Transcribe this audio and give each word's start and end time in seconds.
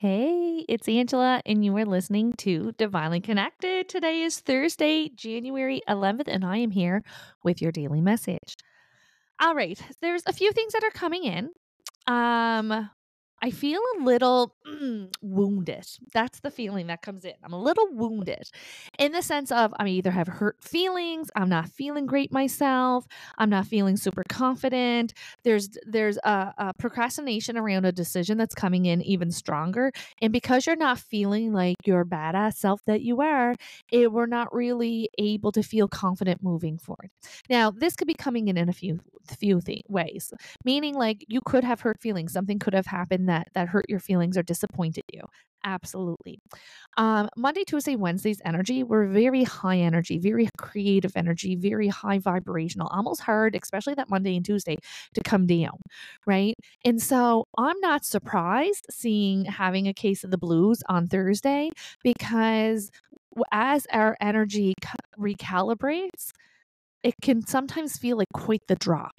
Hey, 0.00 0.64
it's 0.68 0.88
Angela, 0.88 1.42
and 1.44 1.64
you 1.64 1.76
are 1.76 1.84
listening 1.84 2.34
to 2.34 2.70
Divinely 2.78 3.20
Connected. 3.20 3.88
Today 3.88 4.22
is 4.22 4.38
Thursday, 4.38 5.08
January 5.08 5.82
11th, 5.88 6.28
and 6.28 6.44
I 6.44 6.58
am 6.58 6.70
here 6.70 7.02
with 7.42 7.60
your 7.60 7.72
daily 7.72 8.00
message. 8.00 8.54
All 9.40 9.56
right, 9.56 9.76
there's 10.00 10.22
a 10.24 10.32
few 10.32 10.52
things 10.52 10.74
that 10.74 10.84
are 10.84 10.90
coming 10.90 11.24
in. 11.24 11.50
Um, 12.06 12.88
I 13.40 13.50
feel 13.50 13.80
a 13.98 14.02
little 14.02 14.54
mm, 14.66 15.12
wounded. 15.22 15.86
That's 16.12 16.40
the 16.40 16.50
feeling 16.50 16.88
that 16.88 17.02
comes 17.02 17.24
in. 17.24 17.34
I'm 17.44 17.52
a 17.52 17.60
little 17.60 17.86
wounded 17.92 18.50
in 18.98 19.12
the 19.12 19.22
sense 19.22 19.52
of 19.52 19.72
I 19.78 19.86
either 19.88 20.10
have 20.10 20.26
hurt 20.26 20.56
feelings, 20.62 21.30
I'm 21.36 21.48
not 21.48 21.68
feeling 21.68 22.06
great 22.06 22.32
myself, 22.32 23.06
I'm 23.38 23.50
not 23.50 23.66
feeling 23.66 23.96
super 23.96 24.24
confident. 24.28 25.14
There's 25.44 25.70
there's 25.86 26.18
a, 26.18 26.52
a 26.58 26.74
procrastination 26.78 27.56
around 27.56 27.84
a 27.84 27.92
decision 27.92 28.38
that's 28.38 28.54
coming 28.54 28.86
in 28.86 29.02
even 29.02 29.30
stronger, 29.30 29.92
and 30.20 30.32
because 30.32 30.66
you're 30.66 30.76
not 30.76 30.98
feeling 30.98 31.52
like 31.52 31.76
your 31.84 32.04
badass 32.04 32.54
self 32.54 32.84
that 32.86 33.02
you 33.02 33.20
are, 33.20 33.54
it, 33.92 34.12
we're 34.12 34.26
not 34.26 34.52
really 34.54 35.10
able 35.18 35.52
to 35.52 35.62
feel 35.62 35.88
confident 35.88 36.42
moving 36.42 36.78
forward. 36.78 37.10
Now, 37.48 37.70
this 37.70 37.94
could 37.96 38.08
be 38.08 38.14
coming 38.14 38.48
in 38.48 38.56
in 38.56 38.68
a 38.68 38.72
few 38.72 39.00
few 39.38 39.60
th- 39.60 39.82
ways, 39.88 40.32
meaning 40.64 40.94
like 40.94 41.24
you 41.28 41.40
could 41.44 41.64
have 41.64 41.80
hurt 41.80 42.00
feelings, 42.00 42.32
something 42.32 42.58
could 42.58 42.74
have 42.74 42.86
happened 42.86 43.27
that 43.28 43.48
that 43.54 43.68
hurt 43.68 43.86
your 43.88 44.00
feelings 44.00 44.36
or 44.36 44.42
disappointed 44.42 45.04
you. 45.12 45.22
Absolutely. 45.64 46.38
Um, 46.96 47.28
Monday, 47.36 47.64
Tuesday, 47.64 47.96
Wednesday's 47.96 48.40
energy 48.44 48.84
were 48.84 49.06
very 49.08 49.44
high 49.44 49.78
energy, 49.78 50.18
very 50.18 50.48
creative 50.56 51.12
energy, 51.16 51.56
very 51.56 51.88
high 51.88 52.18
vibrational, 52.18 52.88
almost 52.88 53.22
hard, 53.22 53.56
especially 53.60 53.94
that 53.94 54.08
Monday 54.08 54.36
and 54.36 54.44
Tuesday 54.44 54.76
to 55.14 55.20
come 55.22 55.46
down. 55.46 55.78
Right. 56.26 56.54
And 56.84 57.02
so 57.02 57.44
I'm 57.58 57.78
not 57.80 58.04
surprised 58.04 58.86
seeing 58.90 59.44
having 59.46 59.88
a 59.88 59.94
case 59.94 60.24
of 60.24 60.30
the 60.30 60.38
blues 60.38 60.82
on 60.88 61.06
Thursday 61.08 61.70
because 62.04 62.90
as 63.52 63.86
our 63.92 64.16
energy 64.20 64.74
recalibrates, 65.18 66.30
it 67.02 67.14
can 67.22 67.46
sometimes 67.46 67.96
feel 67.98 68.16
like 68.16 68.28
quite 68.34 68.62
the 68.68 68.76
drop, 68.76 69.12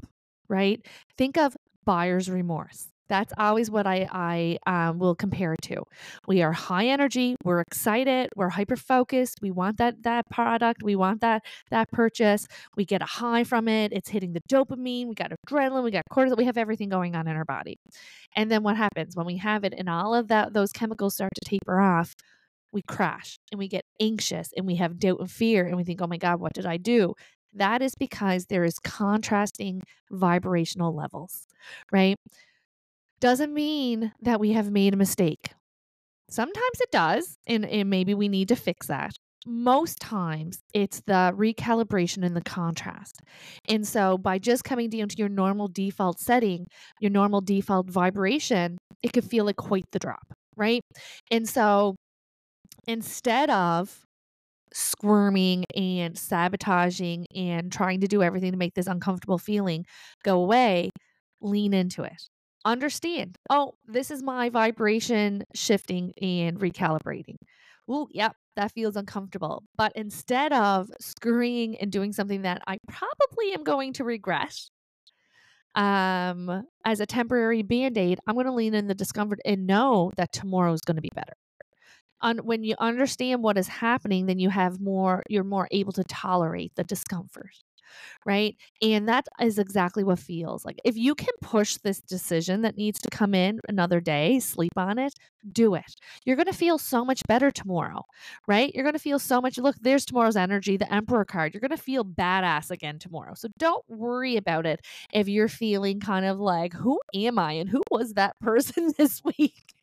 right? 0.49 0.85
Think 1.17 1.37
of 1.37 1.55
buyer's 1.85 2.29
remorse. 2.29 2.87
That's 3.09 3.33
always 3.37 3.71
what 3.71 3.87
I, 3.87 4.07
I 4.11 4.89
um, 4.89 4.99
will 4.99 5.15
compare 5.15 5.55
to. 5.63 5.83
We 6.27 6.41
are 6.41 6.51
high 6.51 6.87
energy. 6.87 7.35
We're 7.43 7.61
excited. 7.61 8.29
We're 8.35 8.49
hyper 8.49 8.75
focused. 8.75 9.39
We 9.41 9.51
want 9.51 9.77
that 9.77 10.03
that 10.03 10.29
product. 10.29 10.83
We 10.83 10.95
want 10.95 11.21
that 11.21 11.43
that 11.71 11.91
purchase. 11.91 12.47
We 12.77 12.85
get 12.85 13.01
a 13.01 13.05
high 13.05 13.43
from 13.43 13.67
it. 13.67 13.91
It's 13.91 14.09
hitting 14.09 14.33
the 14.33 14.41
dopamine. 14.49 15.07
We 15.07 15.15
got 15.15 15.31
adrenaline. 15.31 15.83
We 15.83 15.91
got 15.91 16.05
cortisol. 16.11 16.37
We 16.37 16.45
have 16.45 16.57
everything 16.57 16.89
going 16.89 17.15
on 17.15 17.27
in 17.27 17.35
our 17.35 17.45
body. 17.45 17.77
And 18.35 18.51
then 18.51 18.63
what 18.63 18.77
happens 18.77 19.15
when 19.15 19.25
we 19.25 19.37
have 19.37 19.63
it 19.63 19.73
and 19.77 19.89
all 19.89 20.13
of 20.13 20.27
that 20.27 20.53
those 20.53 20.71
chemicals 20.71 21.15
start 21.15 21.31
to 21.35 21.49
taper 21.49 21.79
off? 21.79 22.15
We 22.71 22.83
crash 22.83 23.37
and 23.51 23.57
we 23.57 23.67
get 23.67 23.85
anxious 23.99 24.51
and 24.55 24.67
we 24.67 24.75
have 24.75 24.99
doubt 24.99 25.19
and 25.19 25.31
fear 25.31 25.65
and 25.65 25.75
we 25.75 25.83
think, 25.83 26.01
oh 26.01 26.07
my 26.07 26.17
God, 26.17 26.39
what 26.39 26.53
did 26.53 26.67
I 26.67 26.77
do? 26.77 27.15
That 27.53 27.81
is 27.81 27.95
because 27.95 28.45
there 28.45 28.63
is 28.63 28.77
contrasting 28.79 29.81
vibrational 30.11 30.95
levels, 30.95 31.47
right? 31.91 32.15
Doesn't 33.19 33.53
mean 33.53 34.13
that 34.21 34.39
we 34.39 34.53
have 34.53 34.71
made 34.71 34.93
a 34.93 34.97
mistake. 34.97 35.51
Sometimes 36.29 36.79
it 36.79 36.91
does, 36.91 37.37
and, 37.47 37.65
and 37.65 37.89
maybe 37.89 38.13
we 38.13 38.29
need 38.29 38.49
to 38.49 38.55
fix 38.55 38.87
that. 38.87 39.11
Most 39.45 39.99
times 39.99 40.59
it's 40.73 41.01
the 41.07 41.33
recalibration 41.35 42.25
and 42.25 42.35
the 42.35 42.41
contrast. 42.41 43.21
And 43.67 43.87
so 43.87 44.17
by 44.17 44.37
just 44.37 44.63
coming 44.63 44.89
down 44.89 45.07
to 45.09 45.15
your 45.17 45.29
normal 45.29 45.67
default 45.67 46.19
setting, 46.19 46.67
your 46.99 47.09
normal 47.09 47.41
default 47.41 47.89
vibration, 47.89 48.77
it 49.01 49.13
could 49.13 49.23
feel 49.23 49.45
like 49.45 49.55
quite 49.55 49.85
the 49.91 49.99
drop, 49.99 50.33
right? 50.55 50.81
And 51.31 51.47
so 51.47 51.95
instead 52.85 53.49
of 53.49 54.03
squirming 54.73 55.63
and 55.75 56.17
sabotaging 56.17 57.25
and 57.35 57.71
trying 57.71 58.01
to 58.01 58.07
do 58.07 58.21
everything 58.21 58.51
to 58.51 58.57
make 58.57 58.75
this 58.75 58.87
uncomfortable 58.87 59.39
feeling 59.39 59.85
go 60.23 60.41
away, 60.41 60.91
lean 61.41 61.73
into 61.73 62.03
it 62.03 62.29
understand 62.65 63.37
oh 63.49 63.73
this 63.87 64.11
is 64.11 64.21
my 64.21 64.49
vibration 64.49 65.43
shifting 65.55 66.11
and 66.21 66.59
recalibrating. 66.59 67.37
Oh 67.87 68.07
yep 68.11 68.35
that 68.55 68.71
feels 68.73 68.95
uncomfortable 68.95 69.63
but 69.77 69.91
instead 69.95 70.51
of 70.53 70.89
scurrying 70.99 71.77
and 71.77 71.91
doing 71.91 72.11
something 72.13 72.41
that 72.43 72.61
i 72.67 72.77
probably 72.87 73.53
am 73.53 73.63
going 73.63 73.93
to 73.93 74.03
regret 74.03 74.53
um 75.75 76.63
as 76.85 76.99
a 76.99 77.05
temporary 77.05 77.61
band-aid 77.61 78.19
i'm 78.27 78.35
going 78.35 78.45
to 78.45 78.51
lean 78.51 78.73
in 78.73 78.87
the 78.87 78.95
discomfort 78.95 79.39
and 79.45 79.65
know 79.65 80.11
that 80.17 80.31
tomorrow 80.33 80.73
is 80.73 80.81
going 80.81 80.95
to 80.95 81.01
be 81.01 81.11
better. 81.15 81.33
On 82.21 82.39
when 82.39 82.63
you 82.63 82.75
understand 82.79 83.43
what 83.43 83.57
is 83.57 83.67
happening 83.69 84.25
then 84.25 84.39
you 84.39 84.49
have 84.49 84.79
more 84.81 85.23
you're 85.29 85.43
more 85.45 85.67
able 85.71 85.93
to 85.93 86.03
tolerate 86.03 86.73
the 86.75 86.83
discomfort 86.83 87.51
right? 88.25 88.55
And 88.81 89.07
that 89.07 89.27
is 89.41 89.59
exactly 89.59 90.03
what 90.03 90.19
feels 90.19 90.65
like. 90.65 90.79
If 90.83 90.97
you 90.97 91.15
can 91.15 91.33
push 91.41 91.77
this 91.77 92.01
decision 92.01 92.61
that 92.61 92.77
needs 92.77 92.99
to 93.01 93.09
come 93.09 93.33
in 93.33 93.59
another 93.67 93.99
day, 93.99 94.39
sleep 94.39 94.73
on 94.77 94.99
it, 94.99 95.13
do 95.51 95.75
it. 95.75 95.95
You're 96.25 96.35
going 96.35 96.47
to 96.47 96.53
feel 96.53 96.77
so 96.77 97.05
much 97.05 97.21
better 97.27 97.51
tomorrow, 97.51 98.03
right? 98.47 98.73
You're 98.73 98.83
going 98.83 98.93
to 98.93 98.99
feel 98.99 99.19
so 99.19 99.41
much. 99.41 99.57
Look, 99.57 99.75
there's 99.81 100.05
tomorrow's 100.05 100.35
energy, 100.35 100.77
the 100.77 100.91
Emperor 100.93 101.25
card. 101.25 101.53
You're 101.53 101.61
going 101.61 101.69
to 101.71 101.77
feel 101.77 102.03
badass 102.03 102.71
again 102.71 102.99
tomorrow. 102.99 103.33
So 103.35 103.47
don't 103.57 103.83
worry 103.87 104.35
about 104.37 104.65
it 104.65 104.81
if 105.13 105.27
you're 105.27 105.47
feeling 105.47 105.99
kind 105.99 106.25
of 106.25 106.39
like, 106.39 106.73
who 106.73 106.99
am 107.13 107.39
I 107.39 107.53
and 107.53 107.69
who 107.69 107.81
was 107.91 108.13
that 108.13 108.39
person 108.41 108.93
this 108.97 109.21
week? 109.23 109.73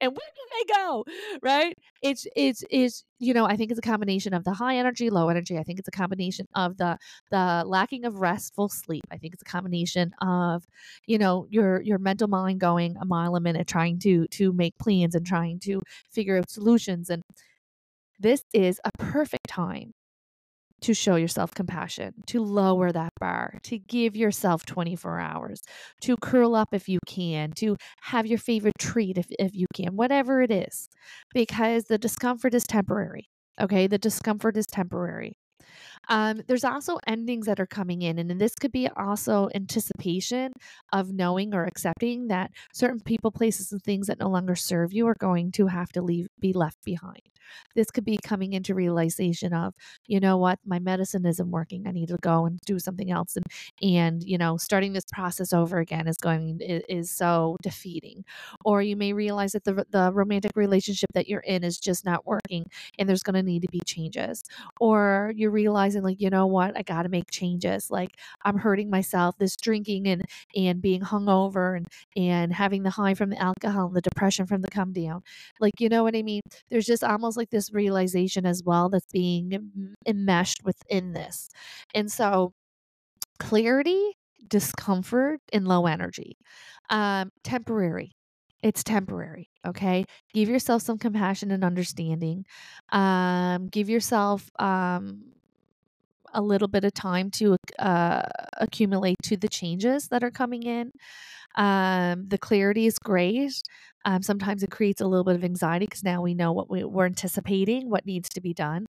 and 0.00 0.12
where 0.12 0.30
do 0.34 0.42
they 0.58 0.74
go 0.74 1.04
right 1.42 1.78
it's 2.02 2.26
it's 2.34 2.64
is 2.70 3.04
you 3.18 3.32
know 3.32 3.46
i 3.46 3.56
think 3.56 3.70
it's 3.70 3.78
a 3.78 3.82
combination 3.82 4.34
of 4.34 4.44
the 4.44 4.52
high 4.52 4.76
energy 4.76 5.08
low 5.08 5.28
energy 5.28 5.56
i 5.56 5.62
think 5.62 5.78
it's 5.78 5.88
a 5.88 5.92
combination 5.92 6.46
of 6.54 6.76
the 6.76 6.98
the 7.30 7.62
lacking 7.66 8.04
of 8.04 8.20
restful 8.20 8.68
sleep 8.68 9.04
i 9.10 9.16
think 9.16 9.32
it's 9.32 9.42
a 9.42 9.50
combination 9.50 10.12
of 10.20 10.64
you 11.06 11.16
know 11.16 11.46
your 11.50 11.80
your 11.82 11.98
mental 11.98 12.28
mind 12.28 12.60
going 12.60 12.96
a 13.00 13.04
mile 13.04 13.36
a 13.36 13.40
minute 13.40 13.66
trying 13.66 13.98
to 13.98 14.26
to 14.28 14.52
make 14.52 14.76
plans 14.78 15.14
and 15.14 15.26
trying 15.26 15.58
to 15.60 15.80
figure 16.10 16.38
out 16.38 16.50
solutions 16.50 17.08
and 17.08 17.22
this 18.18 18.44
is 18.52 18.80
a 18.84 18.90
perfect 18.98 19.48
time 19.48 19.92
to 20.82 20.94
show 20.94 21.16
yourself 21.16 21.52
compassion, 21.54 22.12
to 22.26 22.42
lower 22.42 22.92
that 22.92 23.12
bar, 23.20 23.58
to 23.64 23.78
give 23.78 24.16
yourself 24.16 24.66
24 24.66 25.18
hours, 25.18 25.62
to 26.02 26.16
curl 26.16 26.54
up 26.54 26.68
if 26.72 26.88
you 26.88 26.98
can, 27.06 27.52
to 27.52 27.76
have 28.02 28.26
your 28.26 28.38
favorite 28.38 28.78
treat 28.78 29.16
if, 29.18 29.26
if 29.38 29.54
you 29.54 29.66
can, 29.74 29.96
whatever 29.96 30.42
it 30.42 30.50
is, 30.50 30.88
because 31.32 31.84
the 31.84 31.98
discomfort 31.98 32.54
is 32.54 32.64
temporary. 32.64 33.28
Okay, 33.60 33.86
the 33.86 33.98
discomfort 33.98 34.56
is 34.56 34.66
temporary. 34.66 35.36
Um, 36.08 36.42
there's 36.48 36.64
also 36.64 36.98
endings 37.06 37.46
that 37.46 37.60
are 37.60 37.66
coming 37.66 38.02
in, 38.02 38.18
and 38.18 38.40
this 38.40 38.54
could 38.54 38.72
be 38.72 38.88
also 38.88 39.48
anticipation 39.54 40.52
of 40.92 41.12
knowing 41.12 41.54
or 41.54 41.64
accepting 41.64 42.28
that 42.28 42.50
certain 42.72 43.00
people, 43.00 43.30
places, 43.30 43.72
and 43.72 43.82
things 43.82 44.06
that 44.06 44.18
no 44.18 44.28
longer 44.28 44.54
serve 44.56 44.92
you 44.92 45.06
are 45.06 45.14
going 45.18 45.52
to 45.52 45.66
have 45.66 45.90
to 45.92 46.02
leave, 46.02 46.28
be 46.40 46.52
left 46.52 46.82
behind. 46.84 47.22
This 47.74 47.90
could 47.90 48.04
be 48.04 48.18
coming 48.22 48.52
into 48.54 48.74
realization 48.74 49.52
of, 49.52 49.74
you 50.06 50.20
know 50.20 50.36
what, 50.36 50.58
my 50.64 50.78
medicine 50.78 51.26
isn't 51.26 51.50
working. 51.50 51.86
I 51.86 51.90
need 51.92 52.08
to 52.08 52.16
go 52.22 52.46
and 52.46 52.58
do 52.66 52.78
something 52.78 53.10
else, 53.10 53.36
and 53.36 53.44
and 53.82 54.22
you 54.22 54.38
know, 54.38 54.56
starting 54.56 54.92
this 54.92 55.04
process 55.12 55.52
over 55.52 55.78
again 55.78 56.08
is 56.08 56.16
going 56.16 56.60
is, 56.60 56.82
is 56.88 57.10
so 57.10 57.56
defeating. 57.62 58.24
Or 58.64 58.82
you 58.82 58.96
may 58.96 59.12
realize 59.12 59.52
that 59.52 59.64
the 59.64 59.84
the 59.90 60.12
romantic 60.12 60.52
relationship 60.56 61.10
that 61.14 61.28
you're 61.28 61.40
in 61.40 61.64
is 61.64 61.78
just 61.78 62.04
not 62.04 62.26
working, 62.26 62.66
and 62.98 63.08
there's 63.08 63.22
going 63.22 63.34
to 63.36 63.42
need 63.42 63.62
to 63.62 63.68
be 63.68 63.80
changes. 63.86 64.42
Or 64.80 65.32
you're 65.36 65.50
realizing 65.50 66.02
like 66.02 66.20
you 66.20 66.30
know 66.30 66.46
what 66.46 66.76
i 66.76 66.82
got 66.82 67.02
to 67.02 67.08
make 67.08 67.30
changes 67.30 67.90
like 67.90 68.16
i'm 68.44 68.56
hurting 68.58 68.90
myself 68.90 69.36
this 69.38 69.56
drinking 69.56 70.06
and 70.06 70.22
and 70.56 70.81
being 70.82 71.02
hungover 71.02 71.76
and 71.76 71.86
and 72.16 72.52
having 72.52 72.82
the 72.84 72.90
high 72.90 73.14
from 73.14 73.30
the 73.30 73.40
alcohol 73.42 73.86
and 73.88 73.96
the 73.96 74.02
depression 74.02 74.46
from 74.46 74.62
the 74.62 74.68
come 74.70 74.92
down. 74.92 75.22
Like 75.60 75.74
you 75.80 75.88
know 75.88 76.02
what 76.04 76.16
i 76.16 76.22
mean? 76.22 76.42
There's 76.70 76.86
just 76.86 77.04
almost 77.04 77.36
like 77.36 77.50
this 77.50 77.72
realization 77.72 78.46
as 78.46 78.62
well 78.64 78.88
that's 78.90 79.06
being 79.12 79.94
enmeshed 80.06 80.64
within 80.64 81.12
this. 81.14 81.50
And 81.94 82.10
so 82.12 82.54
clarity 83.38 84.12
discomfort 84.48 85.40
and 85.52 85.66
low 85.68 85.86
energy. 85.86 86.36
Um 86.90 87.30
temporary. 87.44 88.12
It's 88.62 88.84
temporary 88.84 89.50
okay? 89.66 90.04
Give 90.34 90.48
yourself 90.48 90.82
some 90.82 90.98
compassion 90.98 91.50
and 91.52 91.64
understanding. 91.64 92.44
Um 92.90 93.68
give 93.68 93.88
yourself 93.88 94.50
um 94.58 95.24
a 96.32 96.42
little 96.42 96.68
bit 96.68 96.84
of 96.84 96.94
time 96.94 97.30
to 97.32 97.56
uh, 97.78 98.22
accumulate 98.58 99.16
to 99.24 99.36
the 99.36 99.48
changes 99.48 100.08
that 100.08 100.24
are 100.24 100.30
coming 100.30 100.62
in. 100.62 100.92
Um, 101.56 102.28
the 102.28 102.38
clarity 102.38 102.86
is 102.86 102.98
great. 102.98 103.62
Um, 104.04 104.22
sometimes 104.22 104.62
it 104.62 104.70
creates 104.70 105.00
a 105.00 105.06
little 105.06 105.24
bit 105.24 105.36
of 105.36 105.44
anxiety 105.44 105.86
because 105.86 106.02
now 106.02 106.22
we 106.22 106.34
know 106.34 106.52
what 106.52 106.70
we, 106.70 106.82
are 106.82 107.06
anticipating, 107.06 107.90
what 107.90 108.06
needs 108.06 108.28
to 108.30 108.40
be 108.40 108.52
done. 108.54 108.86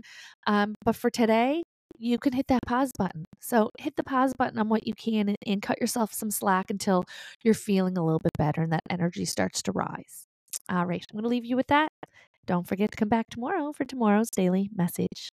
Um, 0.47 0.75
but 0.83 0.95
for 0.95 1.09
today, 1.09 1.63
you 1.97 2.17
can 2.17 2.33
hit 2.33 2.47
that 2.47 2.63
pause 2.65 2.91
button. 2.97 3.25
So 3.39 3.69
hit 3.77 3.95
the 3.95 4.03
pause 4.03 4.33
button 4.37 4.57
on 4.57 4.69
what 4.69 4.87
you 4.87 4.93
can 4.93 5.29
and, 5.29 5.37
and 5.45 5.61
cut 5.61 5.79
yourself 5.79 6.13
some 6.13 6.31
slack 6.31 6.69
until 6.69 7.03
you're 7.43 7.53
feeling 7.53 7.97
a 7.97 8.03
little 8.03 8.19
bit 8.19 8.33
better 8.37 8.63
and 8.63 8.73
that 8.73 8.83
energy 8.89 9.25
starts 9.25 9.61
to 9.63 9.71
rise. 9.71 10.27
All 10.69 10.85
right, 10.85 11.05
I'm 11.11 11.15
going 11.15 11.23
to 11.23 11.29
leave 11.29 11.45
you 11.45 11.55
with 11.55 11.67
that. 11.67 11.91
Don't 12.45 12.67
forget 12.67 12.91
to 12.91 12.97
come 12.97 13.09
back 13.09 13.29
tomorrow 13.29 13.71
for 13.73 13.85
tomorrow's 13.85 14.29
daily 14.29 14.69
message. 14.75 15.29